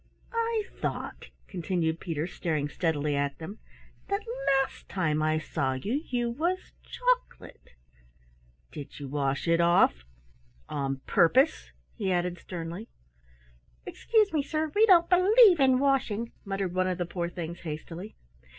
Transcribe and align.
"I 0.33 0.63
thought," 0.79 1.27
continued 1.47 1.99
Peter, 1.99 2.25
staring 2.25 2.69
steadily 2.69 3.15
at 3.15 3.37
them, 3.37 3.59
"that 4.07 4.23
last 4.63 4.89
time 4.89 5.21
I 5.21 5.37
saw 5.37 5.73
you 5.73 6.01
you 6.09 6.31
was 6.31 6.71
choc'late. 6.83 7.75
Did 8.71 8.99
you 8.99 9.07
wash 9.07 9.47
it 9.47 9.61
off 9.61 10.03
on 10.67 11.01
purpose?" 11.05 11.71
he 11.93 12.11
added 12.11 12.39
sternly. 12.39 12.87
"Excuse 13.85 14.33
me, 14.33 14.41
sir, 14.41 14.71
we 14.73 14.87
don't 14.87 15.07
believe 15.07 15.59
in 15.59 15.77
washing," 15.77 16.31
muttered 16.45 16.73
one 16.73 16.87
of 16.87 16.97
the 16.97 17.05
poor 17.05 17.29
things 17.29 17.59
hastily. 17.59 18.15